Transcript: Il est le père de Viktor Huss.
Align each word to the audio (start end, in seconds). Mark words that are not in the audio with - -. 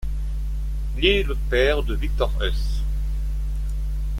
Il 0.97 1.05
est 1.05 1.21
le 1.21 1.35
père 1.35 1.83
de 1.83 1.93
Viktor 1.93 2.31
Huss. 2.41 2.81